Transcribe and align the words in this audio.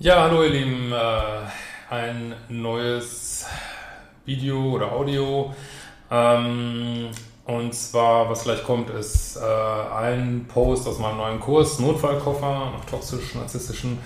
Ja, 0.00 0.22
hallo 0.22 0.44
ihr 0.44 0.50
Lieben, 0.50 0.92
äh, 0.92 1.92
ein 1.92 2.32
neues 2.48 3.46
Video 4.24 4.74
oder 4.74 4.92
Audio. 4.92 5.52
Ähm, 6.08 7.08
und 7.44 7.74
zwar, 7.74 8.30
was 8.30 8.44
gleich 8.44 8.62
kommt, 8.62 8.90
ist 8.90 9.38
äh, 9.38 9.40
ein 9.40 10.46
Post 10.46 10.86
aus 10.86 11.00
meinem 11.00 11.16
neuen 11.16 11.40
Kurs, 11.40 11.80
Notfallkoffer 11.80 12.70
nach 12.76 12.84
toxisch-narzisstischen 12.84 13.98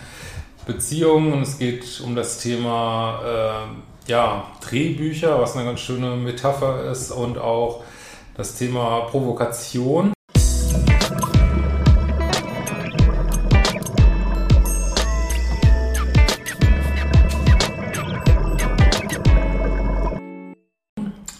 Beziehungen. 0.64 1.34
Und 1.34 1.42
es 1.42 1.58
geht 1.58 2.00
um 2.02 2.16
das 2.16 2.38
Thema 2.38 3.20
äh, 4.06 4.10
ja, 4.10 4.46
Drehbücher, 4.62 5.42
was 5.42 5.56
eine 5.56 5.66
ganz 5.66 5.80
schöne 5.80 6.16
Metapher 6.16 6.90
ist, 6.90 7.10
und 7.10 7.36
auch 7.36 7.84
das 8.34 8.54
Thema 8.54 9.00
Provokation. 9.10 10.14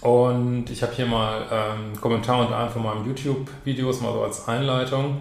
Und 0.02 0.68
ich 0.68 0.82
habe 0.82 0.92
hier 0.94 1.06
mal 1.06 1.42
ähm, 1.50 2.00
Kommentar 2.00 2.40
unter 2.40 2.58
einem 2.58 2.70
von 2.70 2.82
meinen 2.82 3.06
YouTube-Videos, 3.06 4.00
mal 4.00 4.12
so 4.12 4.22
als 4.22 4.48
Einleitung. 4.48 5.18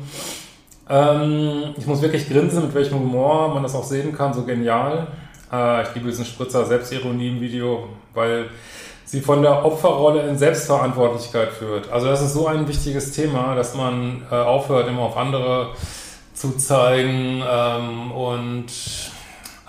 Ähm, 0.90 1.76
ich 1.78 1.86
muss 1.86 2.02
wirklich 2.02 2.28
grinsen, 2.28 2.64
mit 2.64 2.74
welchem 2.74 3.00
Humor 3.00 3.54
man 3.54 3.62
das 3.62 3.76
auch 3.76 3.84
sehen 3.84 4.16
kann, 4.16 4.34
so 4.34 4.44
genial. 4.44 5.08
Äh, 5.52 5.84
ich 5.84 5.94
liebe 5.94 6.10
diesen 6.10 6.26
Spritzer 6.26 6.66
Selbstironie 6.66 7.30
im 7.30 7.42
Video, 7.42 7.90
weil 8.16 8.50
sie 9.06 9.22
von 9.22 9.44
der 9.44 9.64
Opferrolle 9.64 10.28
in 10.28 10.36
Selbstverantwortlichkeit 10.36 11.50
führt. 11.50 11.92
Also 11.92 12.08
das 12.08 12.22
ist 12.24 12.34
so 12.34 12.48
ein 12.48 12.68
wichtiges 12.68 13.12
Thema, 13.12 13.54
dass 13.54 13.76
man 13.76 14.24
äh, 14.32 14.36
aufhört, 14.36 14.88
immer 14.88 15.04
auf 15.04 15.16
andere 15.16 15.76
zu 16.34 16.58
zeigen 16.58 17.44
ähm, 17.48 18.12
und 18.12 18.66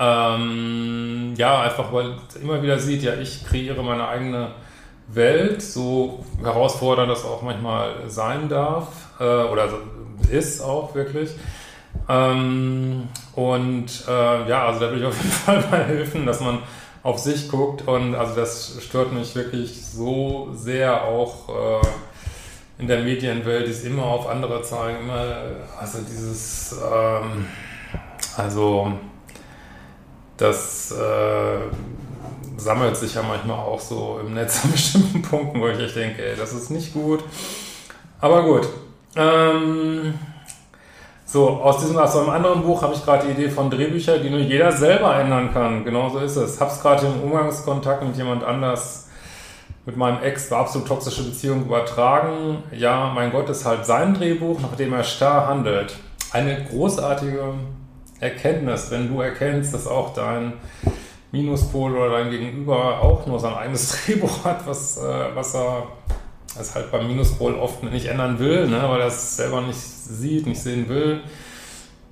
ähm, 0.00 1.34
ja, 1.36 1.60
einfach 1.60 1.92
weil 1.92 2.14
immer 2.40 2.62
wieder 2.62 2.78
sieht, 2.78 3.02
ja, 3.02 3.14
ich 3.14 3.44
kreiere 3.44 3.82
meine 3.82 4.08
eigene 4.08 4.52
Welt, 5.08 5.62
so 5.62 6.24
herausfordernd 6.42 7.10
das 7.10 7.24
auch 7.24 7.42
manchmal 7.42 8.08
sein 8.08 8.48
darf 8.48 8.88
äh, 9.20 9.24
oder 9.24 9.68
ist 10.30 10.60
auch 10.62 10.94
wirklich. 10.94 11.30
Ähm, 12.08 13.08
und 13.34 13.86
äh, 14.08 14.48
ja, 14.48 14.66
also 14.66 14.80
da 14.80 14.86
würde 14.86 15.00
ich 15.00 15.04
auf 15.04 15.16
jeden 15.16 15.30
Fall 15.30 15.64
mal 15.70 15.84
helfen, 15.84 16.26
dass 16.26 16.40
man 16.40 16.58
auf 17.02 17.18
sich 17.18 17.48
guckt 17.48 17.88
und 17.88 18.14
also 18.14 18.34
das 18.36 18.78
stört 18.80 19.12
mich 19.12 19.34
wirklich 19.34 19.84
so 19.84 20.50
sehr 20.54 21.04
auch 21.04 21.80
äh, 21.80 21.86
in 22.78 22.86
der 22.86 23.02
Medienwelt, 23.02 23.66
die 23.66 23.70
es 23.70 23.84
immer 23.84 24.04
auf 24.04 24.28
andere 24.28 24.62
zeigen, 24.62 25.00
immer, 25.00 25.36
also 25.78 25.98
dieses, 26.00 26.72
ähm, 26.72 27.46
also 28.36 28.92
das 30.36 30.92
äh, 30.92 31.58
sammelt 32.56 32.96
sich 32.96 33.14
ja 33.14 33.22
manchmal 33.22 33.58
auch 33.58 33.80
so 33.80 34.20
im 34.24 34.34
Netz 34.34 34.60
an 34.64 34.72
bestimmten 34.72 35.22
Punkten, 35.22 35.60
wo 35.60 35.68
ich 35.68 35.78
echt 35.78 35.96
denke, 35.96 36.24
ey, 36.24 36.36
das 36.36 36.52
ist 36.52 36.70
nicht 36.70 36.92
gut. 36.92 37.22
Aber 38.20 38.42
gut. 38.42 38.68
Ähm, 39.16 40.14
so, 41.24 41.48
aus 41.48 41.78
diesem, 41.78 41.96
aus 41.96 42.14
einem 42.14 42.28
anderen 42.28 42.62
Buch 42.62 42.82
habe 42.82 42.94
ich 42.94 43.04
gerade 43.04 43.26
die 43.26 43.32
Idee 43.32 43.48
von 43.48 43.70
Drehbüchern, 43.70 44.22
die 44.22 44.30
nur 44.30 44.40
jeder 44.40 44.70
selber 44.70 45.16
ändern 45.16 45.52
kann. 45.52 45.84
Genau 45.84 46.10
so 46.10 46.18
ist 46.18 46.36
es. 46.36 46.60
Hab's 46.60 46.82
gerade 46.82 47.06
im 47.06 47.22
Umgangskontakt 47.22 48.04
mit 48.04 48.16
jemand 48.16 48.44
anders, 48.44 49.08
mit 49.86 49.96
meinem 49.96 50.22
Ex, 50.22 50.50
war 50.50 50.60
absolut 50.60 50.86
toxische 50.86 51.22
Beziehung 51.22 51.62
übertragen. 51.62 52.62
Ja, 52.70 53.10
mein 53.14 53.32
Gott, 53.32 53.48
ist 53.48 53.64
halt 53.64 53.86
sein 53.86 54.14
Drehbuch, 54.14 54.60
nach 54.60 54.76
dem 54.76 54.92
er 54.92 55.04
starr 55.04 55.46
handelt. 55.46 55.96
Eine 56.32 56.64
großartige 56.64 57.54
Erkenntnis, 58.20 58.90
wenn 58.90 59.08
du 59.08 59.20
erkennst, 59.20 59.74
dass 59.74 59.86
auch 59.86 60.14
dein 60.14 60.52
Minuspol 61.32 61.96
oder 61.96 62.10
dein 62.10 62.30
Gegenüber 62.30 63.00
auch 63.00 63.26
nur 63.26 63.40
sein 63.40 63.54
eigenes 63.54 63.98
Drehbuch 64.06 64.44
hat, 64.44 64.66
was, 64.66 64.98
äh, 64.98 65.34
was 65.34 65.54
er 65.54 65.84
es 66.60 66.74
halt 66.74 66.92
beim 66.92 67.06
Minuspol 67.06 67.54
oft 67.54 67.82
nicht 67.82 68.06
ändern 68.06 68.38
will, 68.38 68.68
ne, 68.68 68.82
weil 68.86 69.00
er 69.00 69.06
es 69.06 69.36
selber 69.36 69.62
nicht 69.62 69.80
sieht, 69.80 70.46
nicht 70.46 70.60
sehen 70.60 70.88
will. 70.88 71.20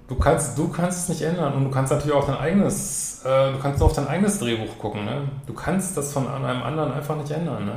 Du 0.09 0.17
kannst, 0.17 0.59
du 0.59 0.69
kannst 0.69 1.05
es 1.05 1.09
nicht 1.11 1.23
ändern 1.23 1.53
und 1.53 1.65
du 1.65 1.71
kannst 1.71 1.93
natürlich 1.93 2.17
auch 2.17 2.27
dein 2.27 2.39
eigenes, 2.39 3.23
äh, 3.25 3.53
du 3.53 3.59
kannst 3.59 3.79
nur 3.79 3.89
auf 3.89 3.95
dein 3.95 4.09
eigenes 4.09 4.39
Drehbuch 4.41 4.79
gucken. 4.79 5.05
Ne? 5.05 5.23
Du 5.47 5.53
kannst 5.53 5.97
das 5.97 6.13
von 6.13 6.27
einem 6.27 6.63
anderen 6.63 6.93
einfach 6.93 7.17
nicht 7.17 7.31
ändern. 7.31 7.67
Ne? 7.67 7.75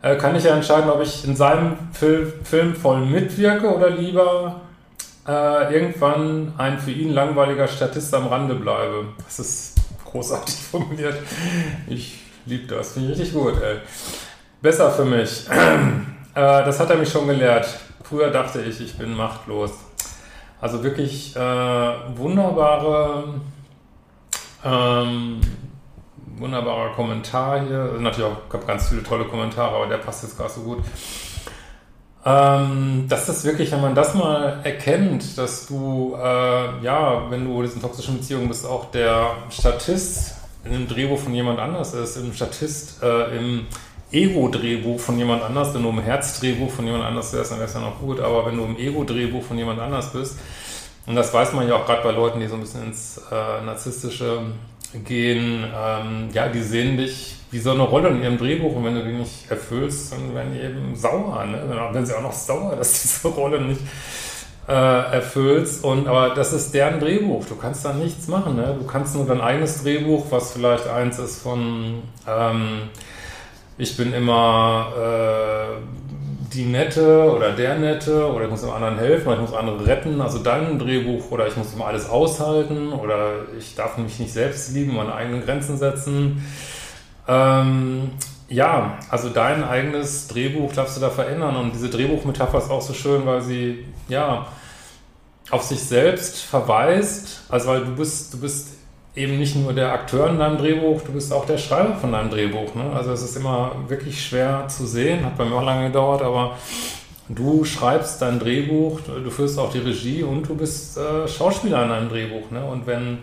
Äh, 0.00 0.16
kann 0.16 0.34
ich 0.34 0.44
ja 0.44 0.56
entscheiden, 0.56 0.90
ob 0.90 1.02
ich 1.02 1.24
in 1.24 1.36
seinem 1.36 1.76
Fil 1.92 2.32
Film 2.42 2.74
voll 2.74 3.04
mitwirke 3.04 3.72
oder 3.72 3.90
lieber 3.90 4.62
äh, 5.26 5.74
irgendwann 5.74 6.54
ein 6.56 6.78
für 6.78 6.90
ihn 6.90 7.12
langweiliger 7.12 7.68
Statist 7.68 8.12
am 8.14 8.26
Rande 8.26 8.54
bleibe. 8.54 9.04
Das 9.24 9.38
ist 9.38 9.77
großartig 10.10 10.54
formuliert. 10.70 11.16
Ich 11.86 12.18
liebe 12.46 12.66
das, 12.66 12.92
finde 12.92 13.12
ich 13.12 13.18
richtig 13.18 13.34
gut. 13.34 13.60
Ey. 13.62 13.78
Besser 14.60 14.90
für 14.90 15.04
mich. 15.04 15.46
Äh, 16.34 16.64
das 16.64 16.78
hat 16.78 16.90
er 16.90 16.96
mich 16.96 17.10
schon 17.10 17.26
gelehrt. 17.26 17.66
Früher 18.04 18.30
dachte 18.30 18.60
ich, 18.60 18.80
ich 18.80 18.96
bin 18.96 19.16
machtlos. 19.16 19.72
Also 20.60 20.84
wirklich 20.84 21.34
äh, 21.34 21.40
wunderbare, 21.40 23.40
ähm, 24.64 25.40
wunderbarer 26.36 26.90
Kommentar 26.90 27.66
hier. 27.66 27.96
Natürlich 27.98 28.30
auch 28.30 28.48
gab 28.48 28.68
ganz 28.68 28.88
viele 28.88 29.02
tolle 29.02 29.24
Kommentare, 29.24 29.74
aber 29.74 29.86
der 29.88 29.96
passt 29.96 30.22
jetzt 30.22 30.36
gerade 30.36 30.50
so 30.50 30.60
gut. 30.60 30.78
Ähm, 32.24 33.06
das 33.08 33.28
ist 33.28 33.44
wirklich, 33.44 33.70
wenn 33.72 33.80
man 33.80 33.94
das 33.94 34.14
mal 34.14 34.60
erkennt, 34.64 35.38
dass 35.38 35.66
du, 35.66 36.16
äh, 36.16 36.84
ja, 36.84 37.30
wenn 37.30 37.44
du 37.44 37.56
in 37.60 37.66
diesen 37.66 37.80
toxischen 37.80 38.18
Beziehungen 38.18 38.48
bist, 38.48 38.66
auch 38.66 38.90
der 38.90 39.30
Statist 39.50 40.34
in 40.64 40.74
einem 40.74 40.88
Drehbuch 40.88 41.18
von 41.18 41.34
jemand 41.34 41.60
anders 41.60 41.94
ist, 41.94 42.16
im 42.16 42.32
Statist 42.32 43.02
äh, 43.02 43.36
im 43.36 43.66
Ego-Drehbuch 44.10 44.98
von 44.98 45.18
jemand 45.18 45.42
anders, 45.42 45.74
wenn 45.74 45.82
du 45.82 45.90
im 45.90 46.00
Herz-Drehbuch 46.00 46.70
von 46.70 46.86
jemand 46.86 47.04
anders 47.04 47.32
wärst, 47.32 47.52
dann 47.52 47.58
wäre 47.58 47.68
es 47.68 47.74
ja 47.74 47.80
noch 47.80 48.00
gut, 48.00 48.20
aber 48.20 48.46
wenn 48.46 48.56
du 48.56 48.64
im 48.64 48.76
Ego-Drehbuch 48.76 49.42
von 49.42 49.58
jemand 49.58 49.80
anders 49.80 50.12
bist, 50.12 50.38
und 51.06 51.14
das 51.14 51.32
weiß 51.32 51.52
man 51.54 51.68
ja 51.68 51.76
auch 51.76 51.86
gerade 51.86 52.02
bei 52.02 52.10
Leuten, 52.10 52.40
die 52.40 52.46
so 52.46 52.54
ein 52.54 52.60
bisschen 52.60 52.84
ins 52.84 53.18
äh, 53.30 53.64
Narzisstische 53.64 54.40
gehen, 55.04 55.64
ähm, 55.64 56.28
ja, 56.32 56.48
die 56.48 56.62
sehen 56.62 56.96
dich 56.96 57.37
wie 57.50 57.58
so 57.58 57.70
eine 57.70 57.82
Rolle 57.82 58.10
in 58.10 58.22
ihrem 58.22 58.38
Drehbuch 58.38 58.74
und 58.74 58.84
wenn 58.84 58.94
du 58.94 59.04
die 59.04 59.12
nicht 59.12 59.50
erfüllst, 59.50 60.12
dann 60.12 60.34
werden 60.34 60.52
die 60.52 60.60
eben 60.60 60.94
sauer, 60.94 61.44
ne? 61.44 61.58
dann 61.68 61.94
werden 61.94 62.06
sie 62.06 62.14
auch 62.14 62.22
noch 62.22 62.32
sauer, 62.32 62.76
dass 62.76 62.92
du 62.92 63.08
diese 63.08 63.28
Rolle 63.28 63.60
nicht 63.60 63.80
äh, 64.68 64.72
erfüllst 64.72 65.82
und 65.82 66.08
aber 66.08 66.34
das 66.34 66.52
ist 66.52 66.74
deren 66.74 67.00
Drehbuch, 67.00 67.46
du 67.46 67.56
kannst 67.56 67.84
da 67.84 67.92
nichts 67.94 68.28
machen, 68.28 68.56
ne? 68.56 68.76
du 68.78 68.86
kannst 68.86 69.14
nur 69.14 69.26
dein 69.26 69.40
eigenes 69.40 69.82
Drehbuch, 69.82 70.26
was 70.30 70.52
vielleicht 70.52 70.86
eins 70.88 71.18
ist 71.18 71.42
von 71.42 72.02
ähm, 72.26 72.90
ich 73.78 73.96
bin 73.96 74.12
immer 74.12 74.92
äh, 74.96 75.78
die 76.52 76.64
Nette 76.64 77.30
oder 77.30 77.52
der 77.52 77.78
Nette 77.78 78.30
oder 78.30 78.44
ich 78.44 78.50
muss 78.50 78.62
dem 78.62 78.70
anderen 78.70 78.98
helfen 78.98 79.28
oder 79.28 79.36
ich 79.36 79.42
muss 79.42 79.54
andere 79.54 79.86
retten, 79.86 80.20
also 80.20 80.38
dein 80.38 80.78
Drehbuch 80.78 81.30
oder 81.30 81.46
ich 81.46 81.56
muss 81.56 81.74
immer 81.74 81.86
alles 81.86 82.08
aushalten 82.08 82.92
oder 82.92 83.32
ich 83.58 83.74
darf 83.74 83.96
mich 83.98 84.18
nicht 84.18 84.32
selbst 84.32 84.74
lieben, 84.74 84.96
meine 84.96 85.14
eigenen 85.14 85.44
Grenzen 85.44 85.78
setzen. 85.78 86.44
Ähm, 87.28 88.12
ja, 88.48 88.98
also 89.10 89.28
dein 89.28 89.62
eigenes 89.62 90.26
Drehbuch 90.28 90.72
darfst 90.72 90.96
du 90.96 91.00
da 91.00 91.10
verändern 91.10 91.56
und 91.56 91.74
diese 91.74 91.90
Drehbuchmetapher 91.90 92.58
ist 92.58 92.70
auch 92.70 92.80
so 92.80 92.94
schön, 92.94 93.26
weil 93.26 93.42
sie 93.42 93.84
ja 94.08 94.46
auf 95.50 95.62
sich 95.62 95.80
selbst 95.80 96.38
verweist, 96.38 97.42
also 97.48 97.68
weil 97.68 97.84
du 97.84 97.94
bist, 97.94 98.32
du 98.32 98.40
bist 98.40 98.68
eben 99.14 99.38
nicht 99.38 99.56
nur 99.56 99.72
der 99.72 99.92
Akteur 99.92 100.28
in 100.30 100.38
deinem 100.38 100.58
Drehbuch, 100.58 101.02
du 101.02 101.12
bist 101.12 101.32
auch 101.32 101.44
der 101.44 101.58
Schreiber 101.58 101.96
von 101.96 102.12
deinem 102.12 102.30
Drehbuch. 102.30 102.74
Ne? 102.74 102.90
Also 102.94 103.12
es 103.12 103.22
ist 103.22 103.36
immer 103.36 103.72
wirklich 103.88 104.24
schwer 104.24 104.66
zu 104.68 104.86
sehen, 104.86 105.24
hat 105.24 105.36
bei 105.36 105.44
mir 105.44 105.56
auch 105.56 105.64
lange 105.64 105.88
gedauert, 105.88 106.22
aber 106.22 106.56
du 107.28 107.64
schreibst 107.64 108.22
dein 108.22 108.38
Drehbuch, 108.38 109.00
du 109.00 109.30
führst 109.30 109.58
auch 109.58 109.72
die 109.72 109.78
Regie 109.78 110.22
und 110.22 110.48
du 110.48 110.54
bist 110.54 110.96
äh, 110.96 111.26
Schauspieler 111.26 111.82
in 111.82 111.88
deinem 111.90 112.08
Drehbuch. 112.08 112.50
Ne? 112.50 112.64
Und 112.64 112.86
wenn 112.86 113.18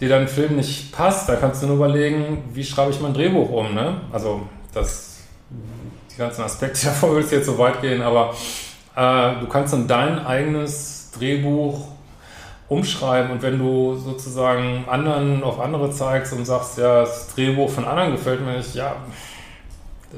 dir 0.00 0.08
dein 0.08 0.28
Film 0.28 0.56
nicht 0.56 0.92
passt, 0.92 1.28
dann 1.28 1.40
kannst 1.40 1.62
du 1.62 1.66
nur 1.66 1.76
überlegen, 1.76 2.44
wie 2.52 2.64
schreibe 2.64 2.90
ich 2.90 3.00
mein 3.00 3.14
Drehbuch 3.14 3.50
um. 3.50 3.74
Ne? 3.74 4.00
Also 4.12 4.42
das, 4.72 5.20
die 6.12 6.16
ganzen 6.16 6.42
Aspekte 6.42 6.84
davon 6.86 7.10
würde 7.10 7.26
es 7.26 7.30
jetzt 7.30 7.46
so 7.46 7.58
weit 7.58 7.80
gehen, 7.80 8.02
aber 8.02 8.34
äh, 8.96 9.40
du 9.40 9.46
kannst 9.46 9.72
dann 9.72 9.86
dein 9.86 10.24
eigenes 10.24 11.10
Drehbuch 11.16 11.88
umschreiben 12.68 13.30
und 13.30 13.42
wenn 13.42 13.58
du 13.58 13.96
sozusagen 13.96 14.84
anderen 14.88 15.42
auf 15.42 15.60
andere 15.60 15.90
zeigst 15.90 16.32
und 16.32 16.44
sagst, 16.44 16.78
ja, 16.78 17.02
das 17.02 17.34
Drehbuch 17.34 17.70
von 17.70 17.84
anderen 17.84 18.12
gefällt 18.12 18.40
mir 18.40 18.56
nicht, 18.56 18.74
ja, 18.74 18.92
äh, 20.12 20.16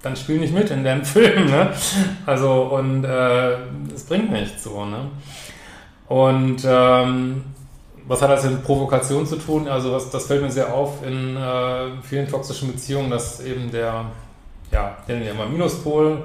dann 0.00 0.16
spiel 0.16 0.38
nicht 0.38 0.54
mit 0.54 0.70
in 0.70 0.84
deinem 0.84 1.04
Film, 1.04 1.46
ne? 1.46 1.72
Also, 2.26 2.62
und 2.62 3.04
äh, 3.04 3.52
es 3.94 4.04
bringt 4.04 4.30
nichts 4.30 4.64
so, 4.64 4.84
ne? 4.84 5.08
Und 6.08 6.62
ähm, 6.66 7.44
was 8.06 8.22
hat 8.22 8.30
das 8.30 8.44
mit 8.44 8.64
Provokation 8.64 9.26
zu 9.26 9.36
tun? 9.36 9.68
Also, 9.68 9.92
was, 9.92 10.10
das 10.10 10.26
fällt 10.26 10.42
mir 10.42 10.50
sehr 10.50 10.72
auf 10.72 11.04
in 11.06 11.36
äh, 11.36 11.90
vielen 12.02 12.28
toxischen 12.28 12.72
Beziehungen, 12.72 13.10
dass 13.10 13.40
eben 13.40 13.70
der, 13.70 14.06
ja, 14.70 14.96
den 15.08 15.22
immer 15.22 15.46
Minuspol, 15.46 16.24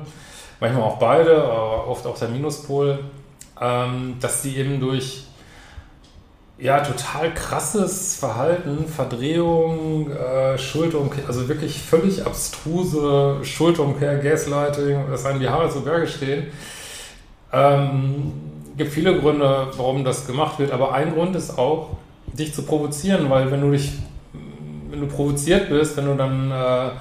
manchmal 0.60 0.84
auch 0.84 0.98
beide, 0.98 1.44
aber 1.44 1.88
oft 1.88 2.06
auch 2.06 2.18
der 2.18 2.30
Minuspol, 2.30 3.00
ähm, 3.62 4.16
dass 4.20 4.42
die 4.42 4.58
eben 4.58 4.80
durch 4.80 5.28
ja, 6.60 6.80
total 6.80 7.34
krasses 7.36 8.16
Verhalten, 8.16 8.88
Verdrehung, 8.88 10.10
äh, 10.12 10.58
Schuldumkehr, 10.58 11.26
also 11.28 11.48
wirklich 11.48 11.80
völlig 11.80 12.26
abstruse 12.26 13.38
Schuldumkehr, 13.44 14.18
Gaslighting, 14.18 15.12
dass 15.12 15.26
einem 15.26 15.40
die 15.40 15.50
Haare 15.50 15.70
zu 15.70 15.82
Berge 15.82 16.08
stehen. 16.08 16.48
Ähm, 17.54 18.34
gibt 18.78 18.94
viele 18.94 19.20
Gründe, 19.20 19.68
warum 19.76 20.04
das 20.04 20.28
gemacht 20.28 20.60
wird, 20.60 20.72
aber 20.72 20.94
ein 20.94 21.14
Grund 21.14 21.36
ist 21.36 21.58
auch, 21.58 21.98
dich 22.34 22.54
zu 22.54 22.64
provozieren, 22.64 23.30
weil 23.30 23.52
wenn 23.52 23.62
du 23.62 23.72
dich, 23.72 23.94
wenn 24.90 25.02
du 25.02 25.08
provoziert 25.08 25.70
bist, 25.70 25.98
wenn 25.98 26.06
du 26.06 26.16
dann 26.16 26.52
äh, 26.52 26.92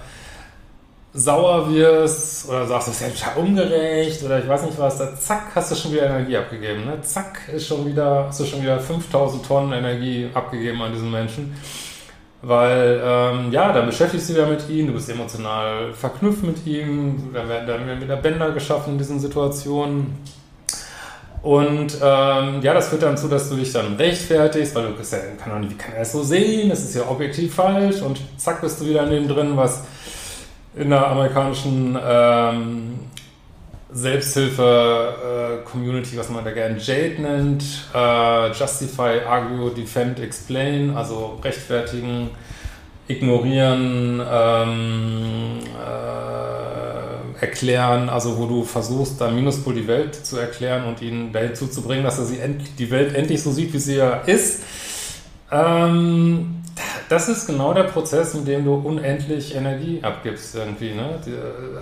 sauer 1.12 1.72
wirst 1.72 2.48
oder 2.48 2.66
sagst, 2.66 2.88
das 2.88 3.00
ist 3.00 3.20
ja 3.20 3.32
ungerecht 3.36 4.22
oder 4.22 4.38
ich 4.38 4.48
weiß 4.48 4.62
nicht 4.64 4.78
was, 4.78 4.98
da 4.98 5.16
zack, 5.16 5.54
hast 5.54 5.70
du 5.70 5.74
schon 5.74 5.92
wieder 5.92 6.06
Energie 6.06 6.36
abgegeben. 6.36 6.84
Ne? 6.84 7.00
Zack, 7.02 7.40
ist 7.52 7.66
schon 7.66 7.86
wieder, 7.86 8.26
hast 8.28 8.40
du 8.40 8.44
schon 8.44 8.62
wieder 8.62 8.78
5000 8.78 9.44
Tonnen 9.44 9.72
Energie 9.72 10.28
abgegeben 10.34 10.80
an 10.82 10.92
diesen 10.92 11.10
Menschen. 11.10 11.54
Weil, 12.42 13.00
ähm, 13.02 13.50
ja, 13.50 13.72
dann 13.72 13.86
beschäftigst 13.86 14.28
du 14.28 14.34
dich 14.34 14.42
ja 14.42 14.48
mit 14.48 14.68
ihm, 14.68 14.88
du 14.88 14.92
bist 14.92 15.08
emotional 15.08 15.92
verknüpft 15.94 16.44
mit 16.44 16.66
ihm, 16.66 17.30
dann 17.32 17.48
werden, 17.48 17.66
dann 17.66 17.86
werden 17.86 18.02
wieder 18.02 18.16
Bänder 18.16 18.52
geschaffen 18.52 18.92
in 18.92 18.98
diesen 18.98 19.18
Situationen. 19.18 20.18
Und 21.42 21.98
ähm, 22.02 22.62
ja, 22.62 22.74
das 22.74 22.88
führt 22.88 23.02
dann 23.02 23.16
zu, 23.16 23.28
dass 23.28 23.48
du 23.48 23.56
dich 23.56 23.72
dann 23.72 23.96
rechtfertigst, 23.96 24.74
weil 24.74 24.84
du 24.84 24.90
ja, 24.90 25.18
kann 25.42 25.52
doch 25.52 25.60
nicht, 25.60 25.72
wie 25.72 25.76
kann 25.76 25.94
er 25.94 26.02
es 26.02 26.12
so 26.12 26.22
sehen, 26.22 26.68
das 26.70 26.80
ist 26.80 26.94
ja 26.94 27.08
objektiv 27.08 27.54
falsch. 27.54 28.02
Und 28.02 28.20
zack 28.36 28.60
bist 28.60 28.80
du 28.80 28.86
wieder 28.86 29.04
in 29.04 29.10
dem 29.10 29.26
drin, 29.28 29.56
was 29.56 29.84
in 30.74 30.90
der 30.90 31.06
amerikanischen 31.06 31.98
ähm, 32.04 32.98
Selbsthilfe-Community, 33.90 36.16
äh, 36.16 36.18
was 36.18 36.28
man 36.28 36.44
da 36.44 36.50
gerne 36.50 36.76
Jade 36.78 37.22
nennt, 37.22 37.64
äh, 37.94 38.48
Justify, 38.48 39.20
Argue, 39.26 39.70
Defend, 39.70 40.20
Explain, 40.20 40.94
also 40.96 41.38
rechtfertigen, 41.42 42.28
ignorieren, 43.08 44.22
ähm, 44.28 45.60
äh, 45.64 46.35
erklären, 47.40 48.08
also 48.08 48.38
wo 48.38 48.46
du 48.46 48.64
versuchst, 48.64 49.20
da 49.20 49.30
Minuspol 49.30 49.74
die 49.74 49.86
Welt 49.86 50.14
zu 50.14 50.38
erklären 50.38 50.84
und 50.84 51.02
ihn 51.02 51.32
dazu 51.32 51.66
zu 51.66 51.82
bringen, 51.82 52.04
dass 52.04 52.18
er 52.18 52.24
sie 52.24 52.38
die 52.78 52.90
Welt 52.90 53.14
endlich 53.14 53.42
so 53.42 53.52
sieht, 53.52 53.72
wie 53.72 53.78
sie 53.78 53.96
ja 53.96 54.14
ist. 54.20 54.62
Ähm, 55.50 56.62
das 57.08 57.28
ist 57.28 57.46
genau 57.46 57.72
der 57.72 57.84
Prozess, 57.84 58.34
in 58.34 58.44
dem 58.44 58.64
du 58.64 58.74
unendlich 58.74 59.54
Energie 59.54 60.00
abgibst 60.02 60.54
irgendwie. 60.54 60.94
Ne? 60.94 61.20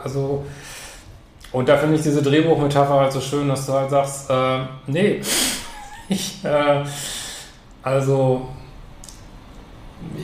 Also, 0.03 0.45
und 1.53 1.69
da 1.69 1.77
finde 1.77 1.97
ich 1.97 2.03
diese 2.03 2.23
Drehbuchmetapher 2.23 3.01
halt 3.01 3.13
so 3.13 3.21
schön, 3.21 3.49
dass 3.49 3.67
du 3.67 3.73
halt 3.73 3.91
sagst, 3.91 4.31
äh, 4.31 4.61
nee, 4.87 5.21
ich, 6.09 6.45
äh, 6.45 6.85
also, 7.83 8.49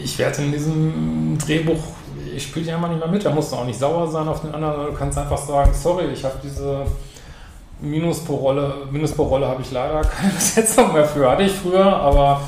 ich 0.03 0.19
werde 0.19 0.43
in 0.43 0.53
diesem 0.53 1.39
Drehbuch, 1.39 1.83
ich 2.35 2.45
spiele 2.45 2.67
dich 2.67 2.75
einfach 2.75 2.89
nicht 2.89 2.99
mehr 2.99 3.09
mit, 3.09 3.25
da 3.25 3.31
musst 3.31 3.53
du 3.53 3.57
auch 3.57 3.65
nicht 3.65 3.79
sauer 3.79 4.09
sein 4.09 4.29
auf 4.29 4.41
den 4.41 4.55
anderen, 4.55 4.87
du 4.87 4.93
kannst 4.93 5.19
einfach 5.19 5.39
sagen, 5.39 5.73
sorry, 5.75 6.07
ich 6.13 6.25
habe 6.25 6.37
diese 6.43 6.85
Minus 7.81 8.21
pro 8.25 8.35
Rolle, 8.37 8.75
Minus 8.91 9.13
pro 9.13 9.25
Rolle 9.25 9.49
habe 9.49 9.63
ich 9.63 9.71
leider 9.71 10.03
keine 10.03 10.33
Besetzung 10.35 10.93
mehr 10.93 11.05
für, 11.05 11.31
hatte 11.31 11.45
ich 11.45 11.53
früher, 11.53 11.85
aber 11.85 12.43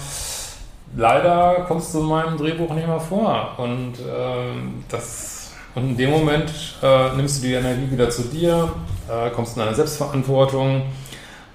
leider 0.96 1.64
kommst 1.66 1.94
du 1.94 2.00
in 2.00 2.06
meinem 2.06 2.36
Drehbuch 2.36 2.72
nicht 2.74 2.86
mehr 2.86 3.00
vor. 3.00 3.54
Und, 3.56 3.94
ähm, 3.98 4.84
das, 4.88 5.52
und 5.74 5.90
in 5.90 5.96
dem 5.96 6.10
Moment 6.10 6.52
äh, 6.82 7.16
nimmst 7.16 7.42
du 7.42 7.46
die 7.48 7.54
Energie 7.54 7.90
wieder 7.90 8.10
zu 8.10 8.22
dir, 8.22 8.72
äh, 9.08 9.30
kommst 9.30 9.56
in 9.56 9.62
deine 9.62 9.74
Selbstverantwortung, 9.74 10.82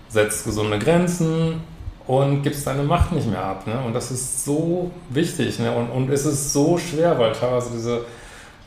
setzt 0.10 0.46
gesunde 0.46 0.80
Grenzen 0.80 1.62
und 2.08 2.42
gibst 2.42 2.66
deine 2.66 2.84
Macht 2.84 3.12
nicht 3.12 3.30
mehr 3.30 3.44
ab. 3.44 3.68
Ne? 3.68 3.80
Und 3.86 3.94
das 3.94 4.12
ist 4.12 4.46
so 4.46 4.92
wichtig. 5.10 5.60
Ne? 5.60 5.72
Und, 5.72 5.90
und 5.90 6.10
es 6.10 6.26
ist 6.26 6.54
so 6.54 6.78
schwer, 6.78 7.20
weil 7.20 7.34
teilweise 7.34 7.72
diese 7.72 8.06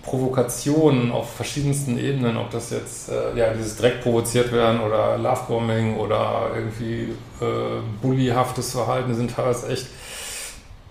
Provokationen 0.03 1.11
auf 1.11 1.35
verschiedensten 1.35 1.99
Ebenen, 1.99 2.37
ob 2.37 2.51
das 2.51 2.71
jetzt 2.71 3.11
äh, 3.11 3.39
ja 3.39 3.53
dieses 3.53 3.77
direkt 3.77 4.03
provoziert 4.03 4.53
werden 4.53 4.81
oder 4.81 5.19
Lovebombing 5.19 5.97
oder 5.97 6.51
irgendwie 6.55 7.15
äh, 7.41 7.81
bullyhaftes 8.01 8.73
Verhalten, 8.73 9.15
sind 9.15 9.35
teilweise 9.35 9.69
echt 9.69 9.87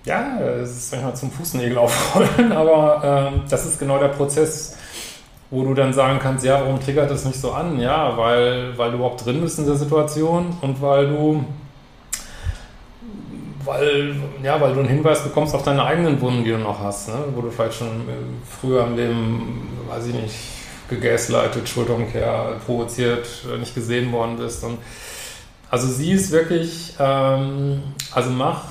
ja, 0.06 0.40
es 0.40 0.72
ist 0.72 0.92
manchmal 0.92 1.16
zum 1.16 1.32
Fußnägel 1.32 1.78
aufrollen, 1.78 2.52
aber 2.52 3.32
äh, 3.34 3.50
das 3.50 3.66
ist 3.66 3.80
genau 3.80 4.00
der 4.00 4.08
Prozess, 4.10 4.78
wo 5.52 5.64
du 5.64 5.74
dann 5.74 5.94
sagen 5.94 6.20
kannst, 6.20 6.46
ja, 6.46 6.62
warum 6.62 6.80
triggert 6.80 7.12
das 7.12 7.26
nicht 7.26 7.40
so 7.40 7.52
an? 7.52 7.80
Ja, 7.80 8.18
weil, 8.18 8.78
weil 8.78 8.92
du 8.92 8.98
überhaupt 8.98 9.26
drin 9.26 9.42
bist 9.42 9.60
in 9.60 9.66
der 9.66 9.76
Situation 9.76 10.56
und 10.62 10.82
weil 10.82 11.10
du 11.10 11.44
weil, 13.66 14.16
ja, 14.44 14.60
weil 14.60 14.74
du 14.74 14.80
einen 14.80 14.90
Hinweis 14.90 15.24
bekommst 15.24 15.54
auf 15.54 15.64
deine 15.64 15.84
eigenen 15.84 16.20
Wunden, 16.22 16.44
die 16.44 16.52
du 16.52 16.58
noch 16.58 16.80
hast, 16.80 17.10
ne? 17.10 17.16
wo 17.36 17.42
du 17.42 17.52
vielleicht 17.52 17.76
schon 17.76 17.88
äh, 17.88 18.14
früher 18.60 18.86
im 18.86 18.96
Leben, 18.96 19.68
weiß 19.90 20.08
ich 20.08 20.14
nicht, 20.14 20.36
gegaslightet, 20.90 21.68
Schulterumkehr, 21.68 22.58
provoziert, 22.66 23.28
äh, 23.54 23.58
nicht 23.58 23.76
gesehen 23.76 24.12
worden 24.12 24.38
bist. 24.38 24.64
Und 24.64 24.80
also 25.70 25.88
sie 25.88 26.12
ist 26.12 26.32
wirklich, 26.32 26.96
ähm, 27.00 27.84
also 28.14 28.30
mach 28.30 28.64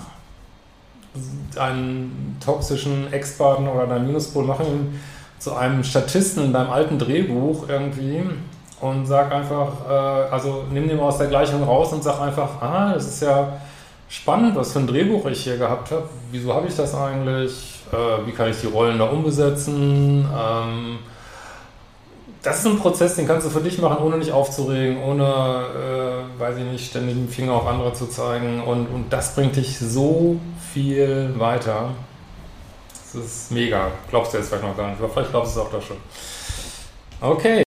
einen 1.56 2.36
toxischen 2.44 3.12
Ex-Partner 3.12 3.74
oder 3.74 3.86
deinen 3.86 4.06
Minuspol, 4.06 4.44
mach 4.44 4.60
ihn 4.60 5.00
zu 5.38 5.54
einem 5.54 5.84
Statisten 5.84 6.46
in 6.46 6.52
deinem 6.52 6.70
alten 6.70 6.98
Drehbuch 6.98 7.68
irgendwie 7.68 8.22
und 8.80 9.06
sag 9.06 9.32
einfach, 9.32 9.88
äh, 9.88 10.32
also 10.32 10.64
nimm 10.70 10.88
den 10.88 10.98
aus 11.00 11.18
der 11.18 11.28
Gleichung 11.28 11.62
raus 11.62 11.92
und 11.92 12.02
sag 12.02 12.20
einfach, 12.20 12.60
ah, 12.60 12.92
das 12.94 13.06
ist 13.06 13.22
ja 13.22 13.58
spannend, 14.08 14.56
was 14.56 14.72
für 14.72 14.80
ein 14.80 14.86
Drehbuch 14.86 15.26
ich 15.26 15.44
hier 15.44 15.56
gehabt 15.56 15.90
habe. 15.90 16.08
Wieso 16.30 16.54
habe 16.54 16.68
ich 16.68 16.76
das 16.76 16.94
eigentlich? 16.94 17.80
Äh, 17.92 18.26
wie 18.26 18.32
kann 18.32 18.50
ich 18.50 18.60
die 18.60 18.66
Rollen 18.66 18.98
da 18.98 19.04
umbesetzen? 19.04 20.26
Ähm, 20.26 20.98
das 22.42 22.60
ist 22.60 22.66
ein 22.66 22.78
Prozess, 22.78 23.16
den 23.16 23.26
kannst 23.26 23.46
du 23.46 23.50
für 23.50 23.60
dich 23.60 23.78
machen, 23.78 23.98
ohne 24.02 24.20
dich 24.20 24.32
aufzuregen, 24.32 25.02
ohne, 25.02 25.24
äh, 25.24 26.40
weiß 26.40 26.56
ich 26.58 26.64
nicht, 26.64 26.90
ständig 26.90 27.16
den 27.16 27.28
Finger 27.28 27.54
auf 27.54 27.66
andere 27.66 27.92
zu 27.92 28.06
zeigen. 28.06 28.62
Und, 28.62 28.86
und 28.86 29.12
das 29.12 29.34
bringt 29.34 29.56
dich 29.56 29.78
so 29.78 30.36
viel 30.72 31.34
weiter. 31.36 31.90
Das 33.12 33.24
ist 33.24 33.52
mega. 33.52 33.90
Glaubst 34.10 34.32
du 34.32 34.38
jetzt 34.38 34.48
vielleicht 34.48 34.64
noch 34.64 34.76
gar 34.76 34.90
nicht, 34.90 35.00
aber 35.00 35.12
vielleicht 35.12 35.30
glaubst 35.30 35.56
du 35.56 35.60
es 35.60 35.66
auch 35.66 35.70
da 35.70 35.80
schon. 35.80 35.96
Okay. 37.20 37.67